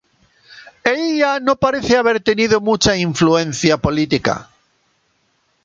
Ella 0.83 1.39
no 1.39 1.57
parece 1.57 1.95
haber 1.95 2.21
tenido 2.23 2.59
mucha 2.59 2.97
influencia 2.97 3.77
política. 3.77 4.49